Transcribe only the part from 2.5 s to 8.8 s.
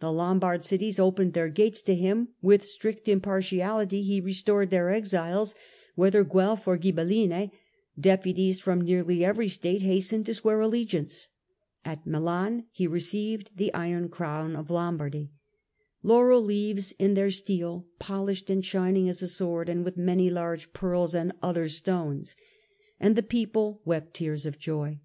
strict impartiaHty he restored their exiles, whether Guelf or Ghibelline; deputies from